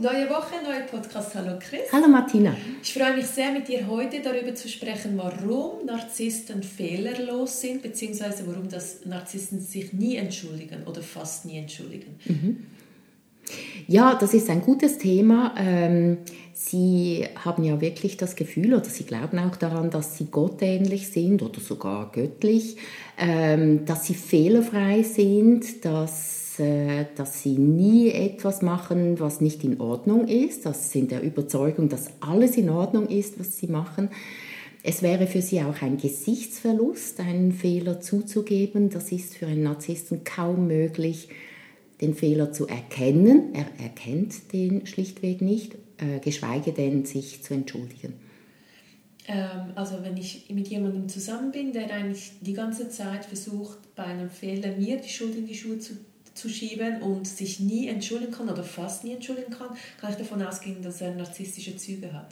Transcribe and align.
Neue 0.00 0.30
Woche, 0.30 0.54
neuer 0.62 0.86
Podcast. 0.88 1.34
Hallo 1.34 1.58
Chris. 1.58 1.90
Hallo 1.90 2.06
Martina. 2.06 2.56
Ich 2.80 2.94
freue 2.94 3.16
mich 3.16 3.26
sehr, 3.26 3.50
mit 3.50 3.66
dir 3.66 3.84
heute 3.88 4.20
darüber 4.22 4.54
zu 4.54 4.68
sprechen, 4.68 5.16
warum 5.16 5.84
Narzissten 5.86 6.62
fehlerlos 6.62 7.60
sind, 7.60 7.82
beziehungsweise 7.82 8.46
warum 8.46 8.68
das 8.68 9.04
Narzissten 9.06 9.60
sich 9.60 9.92
nie 9.92 10.14
entschuldigen 10.14 10.84
oder 10.86 11.02
fast 11.02 11.46
nie 11.46 11.58
entschuldigen. 11.58 12.14
Mhm. 12.26 12.66
Ja, 13.88 14.14
das 14.14 14.34
ist 14.34 14.48
ein 14.50 14.60
gutes 14.60 14.98
Thema. 14.98 15.56
Ähm, 15.58 16.18
sie 16.54 17.26
haben 17.44 17.64
ja 17.64 17.80
wirklich 17.80 18.16
das 18.16 18.36
Gefühl 18.36 18.74
oder 18.74 18.84
sie 18.84 19.04
glauben 19.04 19.40
auch 19.40 19.56
daran, 19.56 19.90
dass 19.90 20.16
sie 20.16 20.26
gottähnlich 20.26 21.08
sind 21.08 21.42
oder 21.42 21.58
sogar 21.58 22.12
göttlich, 22.12 22.76
ähm, 23.18 23.84
dass 23.84 24.06
sie 24.06 24.14
fehlerfrei 24.14 25.02
sind, 25.02 25.84
dass 25.84 26.47
äh, 26.60 27.06
dass 27.16 27.42
sie 27.42 27.58
nie 27.58 28.10
etwas 28.10 28.62
machen, 28.62 29.20
was 29.20 29.40
nicht 29.40 29.64
in 29.64 29.80
Ordnung 29.80 30.26
ist. 30.26 30.66
Das 30.66 30.92
sind 30.92 31.10
der 31.10 31.22
Überzeugung, 31.22 31.88
dass 31.88 32.10
alles 32.20 32.56
in 32.56 32.70
Ordnung 32.70 33.08
ist, 33.08 33.38
was 33.38 33.56
sie 33.56 33.66
machen. 33.66 34.10
Es 34.82 35.02
wäre 35.02 35.26
für 35.26 35.42
sie 35.42 35.60
auch 35.62 35.82
ein 35.82 35.96
Gesichtsverlust, 35.96 37.20
einen 37.20 37.52
Fehler 37.52 38.00
zuzugeben. 38.00 38.90
Das 38.90 39.10
ist 39.12 39.34
für 39.34 39.46
einen 39.46 39.64
Narzissten 39.64 40.24
kaum 40.24 40.66
möglich, 40.66 41.28
den 42.00 42.14
Fehler 42.14 42.52
zu 42.52 42.66
erkennen. 42.66 43.54
Er 43.54 43.66
erkennt 43.82 44.52
den 44.52 44.86
schlichtweg 44.86 45.42
nicht, 45.42 45.74
äh, 45.98 46.20
geschweige 46.20 46.72
denn 46.72 47.04
sich 47.04 47.42
zu 47.42 47.54
entschuldigen. 47.54 48.14
Ähm, 49.28 49.72
also 49.74 50.02
wenn 50.02 50.16
ich 50.16 50.48
mit 50.48 50.68
jemandem 50.68 51.08
zusammen 51.08 51.52
bin, 51.52 51.72
der 51.72 51.92
eigentlich 51.92 52.32
die 52.40 52.54
ganze 52.54 52.88
Zeit 52.88 53.26
versucht, 53.26 53.94
bei 53.94 54.04
einem 54.04 54.30
Fehler 54.30 54.76
mir 54.76 54.96
die 54.96 55.08
Schuld 55.10 55.36
in 55.36 55.46
die 55.46 55.54
Schuhe 55.54 55.78
zu 55.78 55.94
zu 56.38 56.48
schieben 56.48 57.02
und 57.02 57.26
sich 57.26 57.60
nie 57.60 57.88
entschuldigen 57.88 58.32
kann 58.32 58.48
oder 58.48 58.62
fast 58.62 59.04
nie 59.04 59.12
entschuldigen 59.12 59.52
kann, 59.52 59.68
kann 60.00 60.10
ich 60.10 60.16
davon 60.16 60.40
ausgehen, 60.42 60.82
dass 60.82 61.00
er 61.00 61.14
narzisstische 61.14 61.76
Züge 61.76 62.12
hat. 62.12 62.26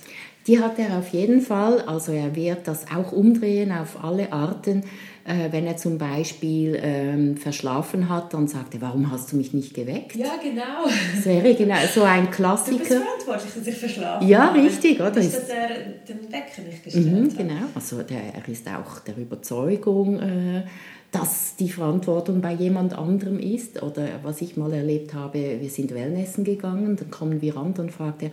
Die 0.46 0.60
hat 0.60 0.78
er 0.78 0.98
auf 0.98 1.08
jeden 1.08 1.40
Fall. 1.40 1.80
Also 1.82 2.12
er 2.12 2.34
wird 2.36 2.68
das 2.68 2.86
auch 2.90 3.12
umdrehen 3.12 3.72
auf 3.72 4.02
alle 4.02 4.32
Arten. 4.32 4.84
Äh, 5.26 5.50
wenn 5.50 5.66
er 5.66 5.76
zum 5.76 5.98
Beispiel 5.98 6.78
ähm, 6.80 7.36
verschlafen 7.36 8.08
hat, 8.08 8.32
dann 8.32 8.46
sagt 8.46 8.74
er, 8.74 8.80
warum 8.80 9.10
hast 9.10 9.32
du 9.32 9.36
mich 9.36 9.52
nicht 9.52 9.74
geweckt? 9.74 10.14
Ja, 10.14 10.34
genau. 10.40 10.88
Das 11.16 11.24
wäre 11.24 11.52
genau 11.56 11.74
so 11.92 12.04
ein 12.04 12.30
Klassiker. 12.30 12.76
Du 12.76 12.78
bist 12.78 12.92
verantwortlich, 12.92 13.54
dass 13.54 13.66
ich 13.66 13.76
verschlafen 13.76 14.28
Ja, 14.28 14.52
richtig. 14.52 15.00
Oder? 15.00 15.18
Nicht, 15.18 15.34
dass 15.34 15.48
er 15.48 15.68
den 16.08 16.30
Wecker 16.30 16.62
nicht 16.64 16.84
gestellt 16.84 17.06
mhm, 17.06 17.24
hat. 17.24 17.38
Genau, 17.38 17.66
also 17.74 18.02
der, 18.02 18.34
er 18.34 18.48
ist 18.48 18.68
auch 18.68 19.00
der 19.00 19.16
Überzeugung, 19.16 20.20
äh, 20.20 20.62
dass 21.10 21.56
die 21.56 21.70
Verantwortung 21.70 22.40
bei 22.40 22.52
jemand 22.52 22.96
anderem 22.96 23.40
ist. 23.40 23.82
Oder 23.82 24.06
was 24.22 24.40
ich 24.42 24.56
mal 24.56 24.72
erlebt 24.72 25.12
habe, 25.12 25.58
wir 25.60 25.70
sind 25.70 25.92
Wellnessen 25.92 26.44
gegangen, 26.44 26.94
dann 26.94 27.10
kommen 27.10 27.42
wir 27.42 27.56
an, 27.56 27.74
dann 27.74 27.90
fragt 27.90 28.22
er, 28.22 28.30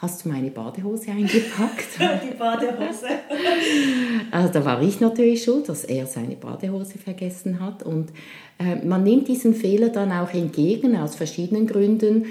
hast 0.00 0.24
du 0.24 0.30
meine 0.30 0.50
Badehose 0.50 1.10
eingepackt? 1.10 1.98
die 1.98 2.34
Badehose. 2.36 3.06
also 4.30 4.52
da 4.52 4.64
war 4.64 4.82
ich 4.82 5.00
natürlich 5.00 5.44
schuld, 5.44 5.68
dass 5.68 5.84
er 5.84 6.06
seine 6.06 6.36
Badehose 6.36 6.98
vergessen 6.98 7.60
hat. 7.60 7.82
Und 7.82 8.10
äh, 8.58 8.76
man 8.84 9.02
nimmt 9.02 9.28
diesen 9.28 9.54
Fehler 9.54 9.90
dann 9.90 10.10
auch 10.10 10.32
entgegen 10.32 10.96
aus 10.96 11.16
verschiedenen 11.16 11.66
Gründen. 11.66 12.26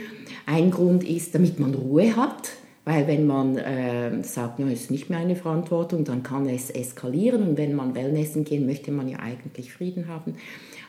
Ein 0.48 0.72
Grund 0.72 1.04
ist, 1.04 1.36
damit 1.36 1.60
man 1.60 1.76
Ruhe 1.76 2.16
hat. 2.16 2.50
Weil 2.86 3.06
wenn 3.08 3.28
man 3.28 3.56
äh, 3.58 4.24
sagt, 4.24 4.60
es 4.62 4.82
ist 4.82 4.92
nicht 4.92 5.12
mehr 5.12 5.20
eine 5.20 5.36
Verantwortung, 5.36 6.06
dann 6.06 6.24
kann 6.24 6.50
es 6.50 6.72
eskalieren 6.72 7.44
und 7.44 7.58
wenn 7.58 7.76
man 7.76 7.94
Wellnessen 7.94 8.46
gehen, 8.46 8.66
möchte 8.66 8.92
man 8.92 9.08
ja 9.08 9.20
eigentlich 9.20 9.72
Frieden 9.72 10.08
haben. 10.08 10.38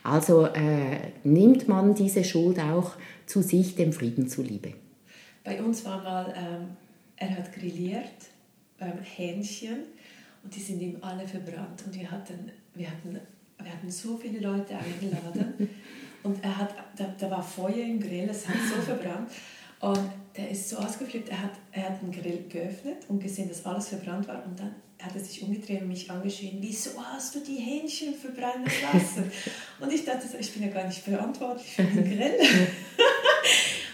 Also 0.02 0.46
äh, 0.46 1.10
nimmt 1.24 1.68
man 1.68 1.94
diese 1.94 2.24
Schuld 2.24 2.58
auch 2.58 2.92
zu 3.26 3.42
sich, 3.42 3.74
dem 3.74 3.92
Frieden 3.92 4.28
zuliebe. 4.28 4.72
Bei 5.44 5.62
uns 5.62 5.84
war 5.84 6.02
mal, 6.02 6.34
ähm, 6.36 6.76
er 7.16 7.36
hat 7.36 7.52
grilliert, 7.52 8.10
ähm, 8.80 8.98
Hähnchen 9.02 9.84
und 10.42 10.54
die 10.54 10.60
sind 10.60 10.80
ihm 10.80 10.98
alle 11.00 11.26
verbrannt 11.26 11.82
und 11.84 11.94
wir 11.94 12.10
hatten, 12.10 12.50
wir 12.74 12.90
hatten, 12.90 13.18
wir 13.58 13.72
hatten 13.72 13.90
so 13.90 14.16
viele 14.16 14.40
Leute 14.40 14.74
eingeladen 14.76 15.68
und 16.22 16.42
er 16.42 16.56
hat, 16.56 16.74
da, 16.96 17.14
da 17.18 17.30
war 17.30 17.42
Feuer 17.42 17.84
im 17.84 18.00
Grill, 18.00 18.28
es 18.28 18.48
hat 18.48 18.56
so 18.68 18.80
verbrannt 18.82 19.30
und 19.80 20.10
der 20.36 20.50
ist 20.50 20.68
so 20.68 20.76
ausgeflippt, 20.76 21.28
er 21.28 21.42
hat, 21.42 21.52
er 21.72 21.90
hat 21.90 22.02
den 22.02 22.12
Grill 22.12 22.44
geöffnet 22.48 23.04
und 23.08 23.22
gesehen, 23.22 23.48
dass 23.48 23.64
alles 23.66 23.88
verbrannt 23.88 24.28
war 24.28 24.44
und 24.44 24.58
dann 24.58 24.74
hat 25.02 25.14
er 25.14 25.20
sich 25.20 25.42
umgedreht 25.42 25.80
und 25.80 25.88
mich 25.88 26.10
angeschrien, 26.10 26.58
wieso 26.60 27.02
hast 27.02 27.34
du 27.34 27.40
die 27.40 27.56
Hähnchen 27.56 28.14
verbrennen 28.14 28.68
lassen? 28.92 29.30
und 29.80 29.92
ich 29.92 30.04
dachte, 30.04 30.26
ich 30.38 30.52
bin 30.52 30.64
ja 30.64 30.68
gar 30.68 30.86
nicht 30.86 30.98
verantwortlich 30.98 31.74
für 31.74 31.84
den 31.84 32.04
Grill. 32.04 32.34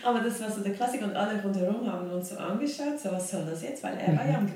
Aber 0.07 0.21
das 0.21 0.41
war 0.41 0.49
so 0.49 0.61
der 0.61 0.73
Klassiker 0.73 1.07
und 1.07 1.17
alle 1.17 1.43
rundherum 1.43 1.85
haben 1.91 2.09
uns 2.13 2.29
so 2.29 2.37
angeschaut, 2.37 3.01
so 3.03 3.11
was 3.11 3.29
soll 3.29 3.45
das 3.45 3.63
jetzt? 3.63 3.83
Weil 3.83 3.99
er 3.99 4.13
mhm. 4.13 4.19
war 4.19 4.29
ja 4.29 4.39
am 4.39 4.49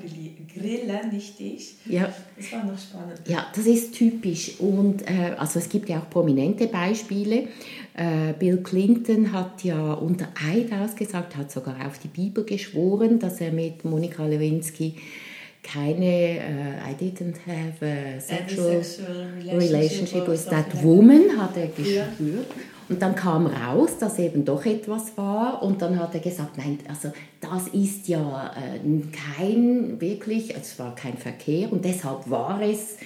Grillen, 0.53 1.09
nicht 1.11 1.37
ich. 1.41 1.75
Ja. 1.85 2.07
Das 2.37 2.51
war 2.53 2.63
noch 2.63 2.79
spannend. 2.79 3.19
Ja, 3.27 3.47
das 3.53 3.65
ist 3.65 3.93
typisch 3.93 4.59
und 4.59 5.01
äh, 5.09 5.35
also 5.37 5.59
es 5.59 5.67
gibt 5.67 5.89
ja 5.89 5.99
auch 5.99 6.09
prominente 6.09 6.67
Beispiele. 6.67 7.49
Äh, 7.93 8.33
Bill 8.39 8.63
Clinton 8.63 9.33
hat 9.33 9.65
ja 9.65 9.93
unter 9.93 10.29
Eid 10.49 10.71
ausgesagt, 10.71 11.35
hat 11.35 11.51
sogar 11.51 11.85
auf 11.85 11.99
die 11.99 12.07
Bibel 12.07 12.45
geschworen, 12.45 13.19
dass 13.19 13.41
er 13.41 13.51
mit 13.51 13.83
Monika 13.83 14.25
Lewinsky 14.25 14.95
keine, 15.63 16.39
uh, 16.39 16.89
I 16.89 16.93
didn't 16.93 17.37
have 17.45 17.85
a 17.85 18.19
sexual, 18.19 18.83
sexual 18.83 19.27
relationship, 19.37 19.71
relationship 19.71 20.27
with 20.27 20.45
that 20.45 20.83
woman, 20.83 21.37
hat 21.37 21.55
er 21.55 21.67
geschwört. 21.67 22.07
Ja. 22.19 22.55
Und 22.89 23.01
dann 23.01 23.15
kam 23.15 23.47
raus, 23.47 23.91
dass 23.99 24.19
eben 24.19 24.43
doch 24.43 24.65
etwas 24.65 25.15
war 25.15 25.63
und 25.63 25.81
dann 25.81 25.97
hat 25.97 26.13
er 26.13 26.19
gesagt, 26.19 26.57
nein, 26.57 26.79
also 26.89 27.13
das 27.39 27.69
ist 27.69 28.09
ja 28.09 28.51
äh, 28.53 28.79
kein 29.37 30.01
wirklich, 30.01 30.53
es 30.53 30.77
war 30.77 30.93
kein 30.93 31.15
Verkehr 31.15 31.71
und 31.71 31.85
deshalb 31.85 32.29
war 32.29 32.61
es, 32.61 32.97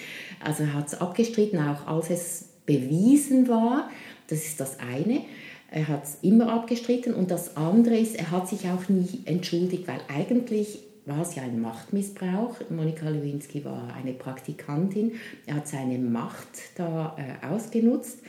also 0.44 0.64
er 0.64 0.74
hat 0.74 0.88
es 0.88 1.00
abgestritten, 1.00 1.60
auch 1.60 1.86
als 1.86 2.10
es 2.10 2.46
bewiesen 2.66 3.48
war, 3.48 3.92
das 4.28 4.40
ist 4.40 4.60
das 4.60 4.80
eine. 4.80 5.22
Er 5.70 5.88
hat 5.88 6.06
es 6.06 6.18
immer 6.24 6.52
abgestritten 6.52 7.14
und 7.14 7.30
das 7.30 7.56
andere 7.56 7.96
ist, 7.96 8.16
er 8.16 8.32
hat 8.32 8.48
sich 8.48 8.62
auch 8.70 8.90
nie 8.90 9.22
entschuldigt, 9.26 9.88
weil 9.88 10.00
eigentlich 10.08 10.80
war 11.06 11.22
es 11.22 11.36
ja 11.36 11.44
ein 11.44 11.62
Machtmissbrauch. 11.62 12.56
Monika 12.70 13.10
Lewinsky 13.10 13.64
war 13.64 13.94
eine 13.96 14.14
Praktikantin. 14.14 15.14
Er 15.46 15.56
hat 15.56 15.68
seine 15.68 15.98
Macht 15.98 16.48
da 16.76 17.16
äh, 17.18 17.46
ausgenutzt. 17.46 18.20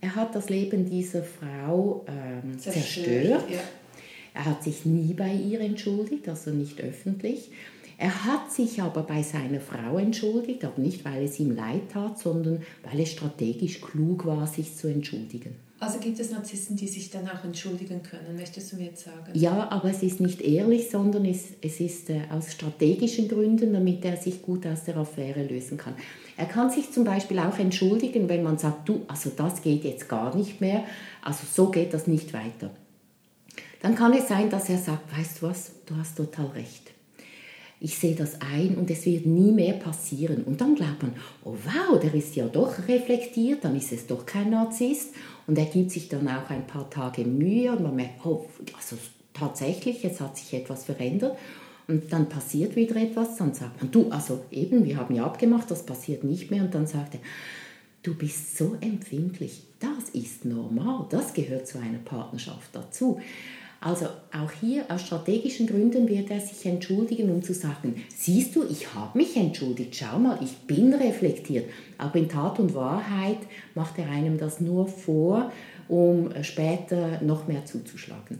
Er 0.00 0.14
hat 0.14 0.34
das 0.34 0.48
Leben 0.48 0.88
dieser 0.88 1.22
Frau 1.22 2.04
ähm, 2.08 2.58
zerstört. 2.58 2.84
zerstört. 2.84 3.50
Ja. 3.50 3.60
Er 4.34 4.44
hat 4.44 4.62
sich 4.62 4.84
nie 4.84 5.14
bei 5.14 5.32
ihr 5.32 5.60
entschuldigt, 5.60 6.28
also 6.28 6.50
nicht 6.50 6.80
öffentlich. 6.80 7.50
Er 7.98 8.24
hat 8.24 8.52
sich 8.52 8.82
aber 8.82 9.02
bei 9.02 9.22
seiner 9.22 9.60
Frau 9.60 9.98
entschuldigt, 9.98 10.64
aber 10.64 10.80
nicht, 10.80 11.04
weil 11.04 11.24
es 11.24 11.40
ihm 11.40 11.56
leid 11.56 11.90
tat, 11.92 12.18
sondern 12.18 12.62
weil 12.82 13.00
es 13.00 13.12
strategisch 13.12 13.80
klug 13.80 14.26
war, 14.26 14.46
sich 14.46 14.76
zu 14.76 14.88
entschuldigen. 14.88 15.54
Also 15.78 15.98
gibt 15.98 16.18
es 16.18 16.30
Narzissten, 16.30 16.76
die 16.76 16.88
sich 16.88 17.10
dann 17.10 17.28
auch 17.28 17.44
entschuldigen 17.44 18.02
können, 18.02 18.36
möchtest 18.36 18.72
du 18.72 18.76
mir 18.76 18.86
jetzt 18.86 19.04
sagen? 19.04 19.30
Ja, 19.34 19.68
aber 19.70 19.90
es 19.90 20.02
ist 20.02 20.20
nicht 20.20 20.40
ehrlich, 20.40 20.90
sondern 20.90 21.26
es, 21.26 21.48
es 21.60 21.80
ist 21.80 22.08
äh, 22.08 22.22
aus 22.30 22.52
strategischen 22.52 23.28
Gründen, 23.28 23.74
damit 23.74 24.02
er 24.04 24.16
sich 24.16 24.40
gut 24.40 24.66
aus 24.66 24.84
der 24.84 24.96
Affäre 24.96 25.44
lösen 25.44 25.76
kann. 25.76 25.94
Er 26.38 26.46
kann 26.46 26.70
sich 26.70 26.92
zum 26.92 27.04
Beispiel 27.04 27.38
auch 27.38 27.58
entschuldigen, 27.58 28.28
wenn 28.28 28.42
man 28.42 28.56
sagt, 28.56 28.88
du, 28.88 29.02
also 29.06 29.30
das 29.36 29.60
geht 29.60 29.84
jetzt 29.84 30.08
gar 30.08 30.34
nicht 30.34 30.62
mehr, 30.62 30.84
also 31.22 31.40
so 31.50 31.70
geht 31.70 31.92
das 31.92 32.06
nicht 32.06 32.32
weiter. 32.32 32.70
Dann 33.82 33.94
kann 33.94 34.14
es 34.14 34.28
sein, 34.28 34.48
dass 34.48 34.70
er 34.70 34.78
sagt, 34.78 35.16
weißt 35.16 35.42
du 35.42 35.46
was, 35.46 35.72
du 35.84 35.94
hast 35.96 36.16
total 36.16 36.46
recht 36.46 36.95
ich 37.78 37.98
sehe 37.98 38.14
das 38.14 38.40
ein 38.40 38.76
und 38.76 38.90
es 38.90 39.04
wird 39.04 39.26
nie 39.26 39.52
mehr 39.52 39.74
passieren. 39.74 40.44
Und 40.44 40.60
dann 40.60 40.74
glaubt 40.74 41.02
man, 41.02 41.12
oh 41.44 41.54
wow, 41.64 42.00
der 42.00 42.14
ist 42.14 42.34
ja 42.34 42.46
doch 42.46 42.88
reflektiert, 42.88 43.64
dann 43.64 43.76
ist 43.76 43.92
es 43.92 44.06
doch 44.06 44.24
kein 44.24 44.50
Narzisst. 44.50 45.14
Und 45.46 45.58
er 45.58 45.66
gibt 45.66 45.90
sich 45.90 46.08
dann 46.08 46.26
auch 46.26 46.48
ein 46.48 46.66
paar 46.66 46.88
Tage 46.88 47.24
Mühe 47.24 47.70
und 47.72 47.82
man 47.82 47.94
merkt, 47.94 48.24
oh, 48.24 48.46
also 48.74 48.96
tatsächlich, 49.34 50.04
es 50.04 50.20
hat 50.20 50.36
sich 50.36 50.54
etwas 50.54 50.84
verändert. 50.84 51.36
Und 51.88 52.12
dann 52.12 52.28
passiert 52.28 52.74
wieder 52.74 52.96
etwas, 52.96 53.36
dann 53.36 53.54
sagt 53.54 53.80
man, 53.80 53.92
du, 53.92 54.10
also 54.10 54.40
eben, 54.50 54.84
wir 54.84 54.96
haben 54.96 55.14
ja 55.14 55.24
abgemacht, 55.24 55.70
das 55.70 55.84
passiert 55.84 56.24
nicht 56.24 56.50
mehr. 56.50 56.62
Und 56.62 56.74
dann 56.74 56.86
sagt 56.86 57.14
er, 57.14 57.20
du 58.02 58.14
bist 58.14 58.56
so 58.56 58.76
empfindlich, 58.80 59.62
das 59.78 60.10
ist 60.10 60.44
normal, 60.44 61.06
das 61.10 61.34
gehört 61.34 61.68
zu 61.68 61.78
einer 61.78 61.98
Partnerschaft 61.98 62.70
dazu. 62.72 63.20
Also 63.86 64.06
auch 64.32 64.50
hier 64.50 64.84
aus 64.88 65.02
strategischen 65.02 65.68
Gründen 65.68 66.08
wird 66.08 66.28
er 66.32 66.40
sich 66.40 66.66
entschuldigen, 66.66 67.30
um 67.30 67.40
zu 67.40 67.54
sagen, 67.54 68.02
siehst 68.16 68.56
du, 68.56 68.64
ich 68.68 68.92
habe 68.92 69.16
mich 69.16 69.36
entschuldigt, 69.36 69.94
schau 69.94 70.18
mal, 70.18 70.40
ich 70.42 70.56
bin 70.66 70.92
reflektiert. 70.92 71.70
Aber 71.96 72.16
in 72.16 72.28
Tat 72.28 72.58
und 72.58 72.74
Wahrheit 72.74 73.38
macht 73.76 73.96
er 73.98 74.10
einem 74.10 74.38
das 74.38 74.60
nur 74.60 74.88
vor, 74.88 75.52
um 75.86 76.30
später 76.42 77.22
noch 77.22 77.46
mehr 77.46 77.64
zuzuschlagen. 77.64 78.38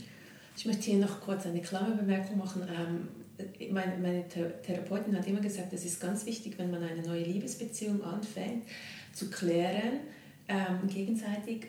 Ich 0.56 0.66
möchte 0.66 0.90
hier 0.90 0.98
noch 0.98 1.20
kurz 1.20 1.46
eine 1.46 1.60
Klammerbemerkung 1.60 2.38
machen. 2.38 2.62
Ähm, 2.68 3.72
meine, 3.72 4.24
Therapeutin 4.64 5.16
hat 5.16 5.28
immer 5.28 5.40
gesagt, 5.40 5.72
es 5.72 5.84
ist 5.84 6.00
ganz 6.00 6.26
wichtig, 6.26 6.58
wenn 6.58 6.72
man 6.72 6.82
eine 6.82 7.02
neue 7.02 7.22
Liebesbeziehung 7.22 8.02
anfängt, 8.02 8.64
zu 9.12 9.30
klären, 9.30 10.00
ähm, 10.48 10.88
gegenseitig, 10.88 11.68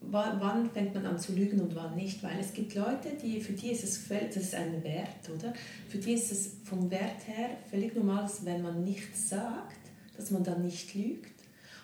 wann 0.00 0.70
fängt 0.70 0.94
man 0.94 1.06
an 1.06 1.18
zu 1.18 1.32
lügen 1.32 1.60
und 1.60 1.74
wann 1.74 1.94
nicht. 1.94 2.22
Weil 2.22 2.38
es 2.40 2.52
gibt 2.52 2.74
Leute, 2.74 3.10
die, 3.22 3.40
für 3.40 3.52
die 3.52 3.70
ist 3.70 3.84
es 3.84 4.08
das 4.08 4.36
ist 4.36 4.54
ein 4.54 4.82
Wert, 4.82 5.28
oder? 5.34 5.52
Für 5.88 5.98
die 5.98 6.14
ist 6.14 6.32
es 6.32 6.56
vom 6.64 6.90
Wert 6.90 7.26
her 7.26 7.50
völlig 7.70 7.94
normal, 7.94 8.28
wenn 8.44 8.62
man 8.62 8.84
nichts 8.84 9.28
sagt, 9.28 9.78
dass 10.16 10.30
man 10.30 10.44
dann 10.44 10.62
nicht 10.62 10.94
lügt. 10.94 11.38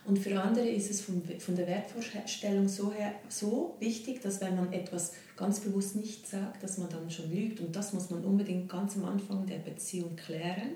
Und 0.07 0.19
für 0.19 0.39
andere 0.41 0.69
ist 0.69 0.91
es 0.91 1.01
von, 1.01 1.23
von 1.39 1.57
der 1.57 1.67
Wertvorstellung 1.67 2.69
so, 2.69 2.93
her, 2.93 3.15
so 3.29 3.77
wichtig, 3.81 4.21
dass 4.21 4.41
wenn 4.43 4.55
man 4.55 4.71
etwas 4.73 5.15
ganz 5.37 5.61
bewusst 5.61 5.97
nicht 5.97 6.29
sagt, 6.29 6.63
dass 6.63 6.77
man 6.77 6.91
dann 6.91 7.11
schon 7.11 7.31
lügt. 7.31 7.61
Und 7.61 7.75
das 7.75 7.95
muss 7.95 8.11
man 8.11 8.23
unbedingt 8.23 8.69
ganz 8.69 8.97
am 8.97 9.07
Anfang 9.07 9.47
der 9.47 9.59
Beziehung 9.59 10.15
klären, 10.15 10.73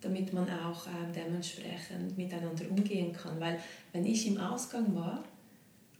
damit 0.00 0.32
man 0.32 0.48
auch 0.48 0.86
äh, 0.86 0.90
dementsprechend 1.14 2.16
miteinander 2.16 2.64
umgehen 2.70 3.12
kann. 3.12 3.38
Weil 3.40 3.58
wenn 3.92 4.06
ich 4.06 4.26
im 4.26 4.38
Ausgang 4.38 4.94
war 4.94 5.22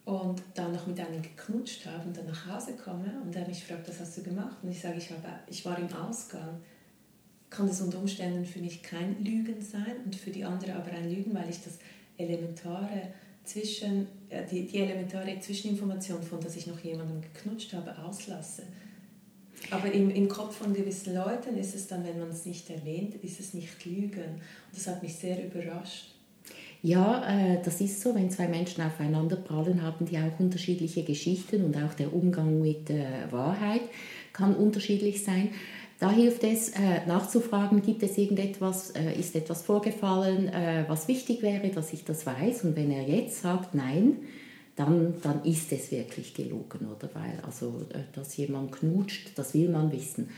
und 0.06 0.40
dann 0.54 0.72
noch 0.72 0.86
mit 0.86 0.98
einem 0.98 1.20
geknutscht 1.20 1.84
habe 1.84 2.06
und 2.06 2.16
dann 2.16 2.26
nach 2.26 2.46
Hause 2.46 2.72
komme 2.72 3.20
und 3.22 3.34
er 3.36 3.46
mich 3.46 3.64
fragt, 3.64 3.88
was 3.88 4.00
hast 4.00 4.16
du 4.16 4.22
gemacht? 4.22 4.56
Und 4.62 4.70
ich 4.70 4.80
sage, 4.80 4.96
ich, 4.96 5.10
habe, 5.10 5.20
ich 5.48 5.64
war 5.66 5.78
im 5.78 5.92
Ausgang 5.92 6.60
kann 7.50 7.66
das 7.66 7.80
unter 7.80 7.98
Umständen 7.98 8.44
für 8.44 8.60
mich 8.60 8.82
kein 8.82 9.22
Lügen 9.22 9.60
sein 9.60 9.96
und 10.04 10.14
für 10.14 10.30
die 10.30 10.44
andere 10.44 10.74
aber 10.74 10.92
ein 10.92 11.10
Lügen, 11.10 11.34
weil 11.34 11.48
ich 11.50 11.62
das 11.62 11.78
elementare 12.18 13.12
zwischen, 13.44 14.06
äh, 14.28 14.44
die, 14.46 14.66
die 14.66 14.78
elementare 14.78 15.38
Zwischeninformation 15.40 16.22
von, 16.22 16.40
dass 16.40 16.56
ich 16.56 16.66
noch 16.66 16.78
jemanden 16.80 17.22
geknutscht 17.22 17.72
habe, 17.72 17.96
auslasse. 17.98 18.62
Aber 19.70 19.90
im, 19.90 20.10
im 20.10 20.28
Kopf 20.28 20.56
von 20.56 20.74
gewissen 20.74 21.14
Leuten 21.14 21.56
ist 21.56 21.74
es 21.74 21.86
dann, 21.86 22.04
wenn 22.04 22.18
man 22.18 22.30
es 22.30 22.46
nicht 22.46 22.68
erwähnt, 22.70 23.14
ist 23.24 23.40
es 23.40 23.54
nicht 23.54 23.84
Lügen. 23.84 24.34
Und 24.34 24.76
das 24.76 24.86
hat 24.86 25.02
mich 25.02 25.14
sehr 25.14 25.44
überrascht. 25.44 26.15
Ja, 26.86 27.24
äh, 27.28 27.58
das 27.64 27.80
ist 27.80 28.00
so, 28.00 28.14
wenn 28.14 28.30
zwei 28.30 28.46
Menschen 28.46 28.80
aufeinander 28.80 29.34
prallen, 29.34 29.82
haben 29.82 30.06
die 30.06 30.18
auch 30.18 30.38
unterschiedliche 30.38 31.02
Geschichten 31.02 31.64
und 31.64 31.76
auch 31.76 31.94
der 31.94 32.14
Umgang 32.14 32.60
mit 32.62 32.90
äh, 32.90 33.04
Wahrheit 33.32 33.80
kann 34.32 34.54
unterschiedlich 34.54 35.24
sein. 35.24 35.48
Da 35.98 36.12
hilft 36.12 36.44
es 36.44 36.68
äh, 36.68 37.04
nachzufragen, 37.08 37.82
gibt 37.82 38.04
es 38.04 38.16
irgendetwas, 38.16 38.90
äh, 38.90 39.18
ist 39.18 39.34
etwas 39.34 39.62
vorgefallen, 39.62 40.46
äh, 40.46 40.84
was 40.86 41.08
wichtig 41.08 41.42
wäre, 41.42 41.70
dass 41.70 41.92
ich 41.92 42.04
das 42.04 42.24
weiß. 42.24 42.62
Und 42.62 42.76
wenn 42.76 42.92
er 42.92 43.02
jetzt 43.02 43.42
sagt 43.42 43.74
nein, 43.74 44.18
dann, 44.76 45.14
dann 45.22 45.42
ist 45.42 45.72
es 45.72 45.90
wirklich 45.90 46.34
gelogen, 46.34 46.86
oder? 46.86 47.10
Weil, 47.14 47.40
also, 47.44 47.80
äh, 47.94 48.02
dass 48.14 48.36
jemand 48.36 48.70
knutscht, 48.70 49.36
das 49.36 49.54
will 49.54 49.70
man 49.70 49.90
wissen. 49.90 50.28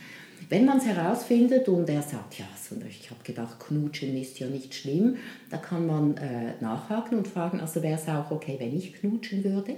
Wenn 0.48 0.64
man 0.64 0.78
es 0.78 0.86
herausfindet 0.86 1.68
und 1.68 1.88
er 1.90 2.02
sagt, 2.02 2.38
ja, 2.38 2.46
ich 2.88 3.10
habe 3.10 3.22
gedacht, 3.24 3.58
knutschen 3.60 4.16
ist 4.16 4.38
ja 4.38 4.46
nicht 4.46 4.74
schlimm, 4.74 5.16
da 5.50 5.56
kann 5.56 5.86
man 5.86 6.16
äh, 6.16 6.54
nachhaken 6.60 7.18
und 7.18 7.28
fragen, 7.28 7.60
also 7.60 7.82
wäre 7.82 7.98
es 7.98 8.08
auch 8.08 8.30
okay, 8.30 8.56
wenn 8.58 8.76
ich 8.76 8.94
knutschen 8.94 9.44
würde? 9.44 9.76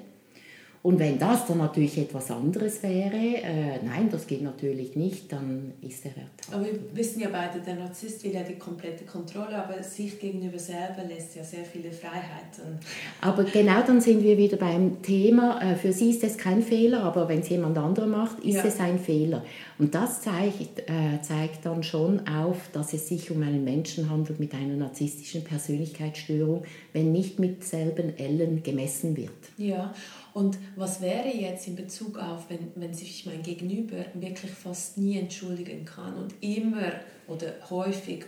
Und 0.83 0.99
wenn 0.99 1.19
das 1.19 1.47
dann 1.47 1.59
natürlich 1.59 1.99
etwas 1.99 2.31
anderes 2.31 2.83
wäre, 2.83 3.15
äh, 3.15 3.83
nein, 3.85 4.09
das 4.11 4.27
geht 4.27 4.41
natürlich 4.41 4.97
nicht, 4.97 5.31
dann 5.31 5.73
ist 5.83 6.07
er 6.07 6.13
ertappt. 6.13 6.55
Aber 6.55 6.65
wir 6.65 6.79
wissen 6.95 7.21
ja 7.21 7.29
beide, 7.31 7.61
der 7.61 7.75
Narzisst 7.75 8.25
will 8.25 8.33
ja 8.33 8.43
die 8.43 8.55
komplette 8.55 9.05
Kontrolle, 9.05 9.63
aber 9.63 9.83
sich 9.83 10.19
gegenüber 10.19 10.59
selber 10.59 11.05
lässt 11.07 11.37
ja 11.37 11.45
sehr 11.45 11.67
viele 11.67 11.93
Freiheiten. 11.93 12.79
Aber 13.21 13.45
genau 13.45 13.83
dann 13.87 14.01
sind 14.01 14.23
wir 14.23 14.39
wieder 14.39 14.57
beim 14.57 15.03
Thema, 15.03 15.61
äh, 15.61 15.77
für 15.77 15.93
sie 15.93 16.11
ist 16.11 16.25
es 16.25 16.39
kein 16.39 16.63
Fehler, 16.63 17.03
aber 17.03 17.29
wenn 17.29 17.41
es 17.41 17.51
jemand 17.51 17.77
anderer 17.77 18.07
macht, 18.07 18.41
ist 18.41 18.55
ja. 18.55 18.65
es 18.65 18.81
ein 18.81 18.99
Fehler. 18.99 19.45
Und 19.79 19.95
das 19.95 20.23
zeigt, 20.23 20.81
äh, 20.89 21.21
zeigt 21.21 21.67
dann 21.67 21.83
schon 21.83 22.27
auf, 22.27 22.71
dass 22.73 22.95
es 22.95 23.07
sich 23.07 23.31
um 23.31 23.43
einen 23.43 23.65
Menschen 23.65 24.09
handelt 24.09 24.41
mit 24.41 24.55
einer 24.55 24.77
narzisstischen 24.77 25.45
Persönlichkeitsstörung, 25.45 26.65
wenn 26.95 27.13
nicht 27.13 27.39
mit 27.39 27.65
selben 27.65 28.17
Ellen 28.17 28.63
gemessen 28.63 29.15
wird. 29.15 29.31
Ja, 29.59 29.93
und 30.35 30.59
was 30.77 31.01
wäre 31.01 31.29
jetzt 31.29 31.67
in 31.67 31.77
Bezug 31.77 32.19
auf, 32.19 32.49
wenn, 32.49 32.71
wenn 32.77 32.95
sich 32.95 33.27
mein 33.27 33.43
Gegenüber 33.43 34.05
wirklich 34.15 34.51
fast 34.51 34.99
nie 34.99 35.19
entschuldigen 35.19 35.85
kann 35.85 36.15
und 36.15 36.35
immer 36.41 36.93
oder 37.27 37.55
häufig 37.69 38.25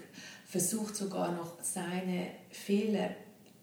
versucht 0.46 0.96
sogar 0.96 1.32
noch 1.32 1.62
seine 1.62 2.26
Fehler 2.50 3.10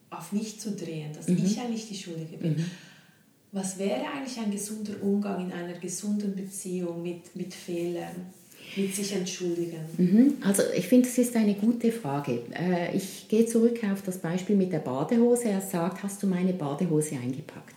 auf 0.10 0.32
mich 0.32 0.60
zu 0.60 0.72
drehen, 0.72 1.14
dass 1.14 1.28
mhm. 1.28 1.44
ich 1.46 1.60
eigentlich 1.60 1.88
die 1.88 1.98
Schuldige 1.98 2.38
bin. 2.38 2.58
Mhm. 2.58 2.66
Was 3.52 3.78
wäre 3.80 4.02
eigentlich 4.16 4.38
ein 4.40 4.52
gesunder 4.52 4.94
Umgang 5.02 5.46
in 5.46 5.52
einer 5.52 5.74
gesunden 5.74 6.36
Beziehung 6.36 7.02
mit, 7.02 7.36
mit 7.36 7.54
Fehlern? 7.54 8.34
mit 8.76 8.96
sich 8.96 9.16
entschuldigen? 9.16 9.80
Mhm. 9.98 10.38
Also 10.42 10.64
ich 10.76 10.88
finde, 10.88 11.08
das 11.08 11.18
ist 11.18 11.36
eine 11.36 11.56
gute 11.56 11.92
Frage. 11.92 12.44
Äh, 12.54 12.96
ich 12.96 13.28
gehe 13.28 13.46
zurück 13.46 13.80
auf 13.92 14.02
das 14.04 14.20
Beispiel 14.20 14.56
mit 14.56 14.72
der 14.72 14.80
Badehose. 14.80 15.50
Er 15.50 15.62
sagt, 15.62 16.04
hast 16.04 16.22
du 16.22 16.28
meine 16.28 16.54
Badehose 16.54 17.16
eingepackt? 17.16 17.76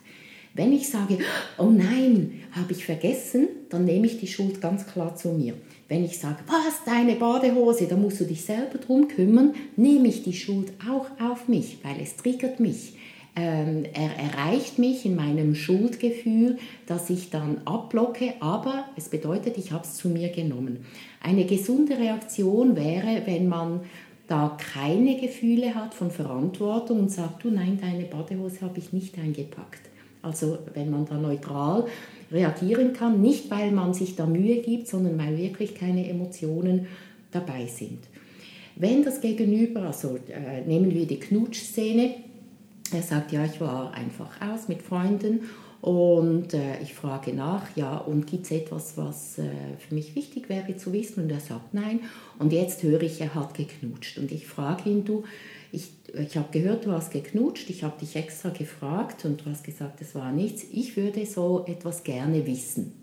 Wenn 0.55 0.71
ich 0.71 0.87
sage, 0.87 1.17
oh 1.57 1.71
nein, 1.71 2.43
habe 2.51 2.73
ich 2.73 2.85
vergessen, 2.85 3.47
dann 3.69 3.85
nehme 3.85 4.05
ich 4.05 4.19
die 4.19 4.27
Schuld 4.27 4.61
ganz 4.61 4.85
klar 4.85 5.15
zu 5.15 5.29
mir. 5.29 5.55
Wenn 5.87 6.05
ich 6.05 6.19
sage, 6.19 6.37
was, 6.45 6.83
deine 6.85 7.15
Badehose, 7.15 7.87
da 7.87 7.95
musst 7.95 8.19
du 8.19 8.25
dich 8.25 8.45
selber 8.45 8.77
drum 8.77 9.07
kümmern, 9.07 9.55
nehme 9.75 10.07
ich 10.07 10.21
die 10.21 10.33
Schuld 10.33 10.71
auch 10.87 11.07
auf 11.19 11.47
mich, 11.47 11.79
weil 11.83 11.99
es 12.01 12.17
triggert 12.17 12.59
mich. 12.59 12.93
Ähm, 13.35 13.85
er 13.93 14.11
erreicht 14.15 14.77
mich 14.77 15.05
in 15.05 15.15
meinem 15.15 15.55
Schuldgefühl, 15.55 16.59
dass 16.85 17.09
ich 17.09 17.31
dann 17.31 17.61
abblocke, 17.65 18.35
aber 18.39 18.85
es 18.95 19.09
bedeutet, 19.09 19.57
ich 19.57 19.71
habe 19.71 19.85
es 19.85 19.95
zu 19.95 20.07
mir 20.07 20.29
genommen. 20.29 20.85
Eine 21.19 21.45
gesunde 21.45 21.97
Reaktion 21.97 22.75
wäre, 22.75 23.23
wenn 23.25 23.47
man 23.47 23.81
da 24.27 24.55
keine 24.73 25.19
Gefühle 25.19 25.73
hat 25.73 25.95
von 25.95 26.11
Verantwortung 26.11 26.99
und 26.99 27.11
sagt, 27.11 27.43
du 27.43 27.49
nein, 27.49 27.79
deine 27.81 28.03
Badehose 28.03 28.61
habe 28.61 28.77
ich 28.77 28.93
nicht 28.93 29.17
eingepackt. 29.17 29.92
Also 30.23 30.57
wenn 30.73 30.89
man 30.89 31.05
da 31.05 31.15
neutral 31.15 31.85
reagieren 32.31 32.93
kann, 32.93 33.21
nicht 33.21 33.51
weil 33.51 33.71
man 33.71 33.93
sich 33.93 34.15
da 34.15 34.25
Mühe 34.25 34.61
gibt, 34.61 34.87
sondern 34.87 35.19
weil 35.19 35.37
wirklich 35.37 35.75
keine 35.75 36.09
Emotionen 36.09 36.87
dabei 37.31 37.67
sind. 37.67 37.99
Wenn 38.75 39.03
das 39.03 39.21
Gegenüber, 39.21 39.83
also 39.83 40.17
äh, 40.29 40.61
nehmen 40.65 40.91
wir 40.91 41.05
die 41.05 41.19
Knutschszene, 41.19 42.15
er 42.91 43.01
sagt, 43.01 43.31
ja, 43.31 43.45
ich 43.45 43.59
war 43.61 43.93
einfach 43.93 44.39
aus 44.41 44.67
mit 44.67 44.81
Freunden 44.81 45.41
und 45.83 46.53
äh, 46.53 46.81
ich 46.81 46.93
frage 46.93 47.33
nach, 47.33 47.75
ja, 47.75 47.97
und 47.97 48.25
gibt 48.25 48.45
es 48.45 48.51
etwas, 48.51 48.95
was 48.95 49.37
äh, 49.37 49.49
für 49.77 49.93
mich 49.93 50.15
wichtig 50.15 50.47
wäre 50.47 50.77
zu 50.77 50.93
wissen? 50.93 51.21
Und 51.21 51.29
er 51.29 51.41
sagt 51.41 51.73
nein. 51.73 51.99
Und 52.39 52.53
jetzt 52.53 52.83
höre 52.83 53.01
ich, 53.01 53.19
er 53.19 53.35
hat 53.35 53.53
geknutscht. 53.53 54.17
Und 54.17 54.31
ich 54.31 54.47
frage 54.47 54.89
ihn, 54.89 55.03
du, 55.03 55.25
ich, 55.73 55.91
ich 56.17 56.37
habe 56.37 56.47
gehört, 56.57 56.85
du 56.85 56.93
hast 56.93 57.11
geknutscht, 57.11 57.69
ich 57.69 57.83
habe 57.83 57.99
dich 57.99 58.15
extra 58.15 58.47
gefragt 58.47 59.25
und 59.25 59.45
du 59.45 59.49
hast 59.49 59.65
gesagt, 59.65 59.99
es 59.99 60.15
war 60.15 60.31
nichts. 60.31 60.63
Ich 60.71 60.95
würde 60.95 61.25
so 61.25 61.65
etwas 61.67 62.05
gerne 62.05 62.47
wissen. 62.47 63.02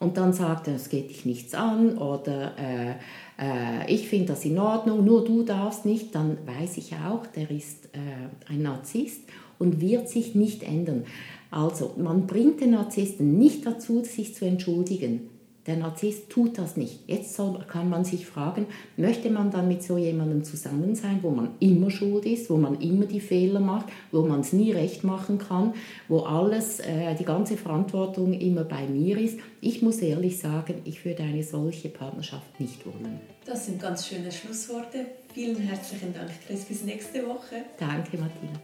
Und 0.00 0.16
dann 0.16 0.32
sagt 0.32 0.66
er, 0.66 0.76
es 0.76 0.88
geht 0.88 1.10
dich 1.10 1.26
nichts 1.26 1.54
an 1.54 1.98
oder 1.98 2.52
äh, 2.58 2.92
äh, 3.38 3.92
ich 3.92 4.08
finde 4.08 4.28
das 4.28 4.44
in 4.46 4.58
Ordnung, 4.58 5.04
nur 5.04 5.24
du 5.24 5.42
darfst 5.42 5.84
nicht, 5.84 6.14
dann 6.14 6.38
weiß 6.46 6.78
ich 6.78 6.94
auch, 6.94 7.26
der 7.26 7.50
ist 7.50 7.84
äh, 7.92 8.50
ein 8.50 8.62
Narzisst 8.62 9.20
und 9.58 9.82
wird 9.82 10.08
sich 10.08 10.34
nicht 10.34 10.62
ändern. 10.62 11.04
Also 11.50 11.94
man 11.98 12.26
bringt 12.26 12.62
den 12.62 12.70
Narzissten 12.70 13.38
nicht 13.38 13.66
dazu, 13.66 14.02
sich 14.02 14.34
zu 14.34 14.46
entschuldigen. 14.46 15.28
Der 15.70 15.78
Narzisst 15.78 16.30
tut 16.30 16.58
das 16.58 16.76
nicht. 16.76 16.98
Jetzt 17.06 17.36
soll, 17.36 17.64
kann 17.68 17.88
man 17.88 18.04
sich 18.04 18.26
fragen, 18.26 18.66
möchte 18.96 19.30
man 19.30 19.52
dann 19.52 19.68
mit 19.68 19.84
so 19.84 19.98
jemandem 19.98 20.42
zusammen 20.42 20.96
sein, 20.96 21.20
wo 21.22 21.30
man 21.30 21.50
immer 21.60 21.92
schuld 21.92 22.26
ist, 22.26 22.50
wo 22.50 22.56
man 22.56 22.80
immer 22.80 23.06
die 23.06 23.20
Fehler 23.20 23.60
macht, 23.60 23.86
wo 24.10 24.22
man 24.22 24.40
es 24.40 24.52
nie 24.52 24.72
recht 24.72 25.04
machen 25.04 25.38
kann, 25.38 25.74
wo 26.08 26.22
alles, 26.22 26.80
äh, 26.80 27.14
die 27.14 27.24
ganze 27.24 27.56
Verantwortung 27.56 28.32
immer 28.32 28.64
bei 28.64 28.88
mir 28.88 29.16
ist. 29.16 29.38
Ich 29.60 29.80
muss 29.80 29.98
ehrlich 29.98 30.40
sagen, 30.40 30.82
ich 30.84 31.04
würde 31.04 31.22
eine 31.22 31.44
solche 31.44 31.88
Partnerschaft 31.88 32.58
nicht 32.58 32.84
wollen. 32.84 33.20
Das 33.44 33.66
sind 33.66 33.80
ganz 33.80 34.08
schöne 34.08 34.32
Schlussworte. 34.32 35.06
Vielen 35.32 35.54
herzlichen 35.54 36.12
Dank, 36.12 36.30
Chris. 36.44 36.64
Bis 36.64 36.82
nächste 36.82 37.24
Woche. 37.28 37.62
Danke, 37.78 38.18
Martina. 38.18 38.58